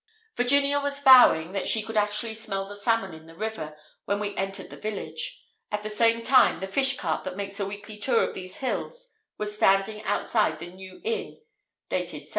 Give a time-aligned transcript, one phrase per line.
[0.35, 4.35] Virginia was vowing that she could actually smell the salmon in the river, when we
[4.35, 8.23] entered the village; at the same time, the fish cart that makes a weekly tour
[8.27, 11.39] of these hills was standing outside the "New Inn"
[11.91, 12.25] (dated 1724).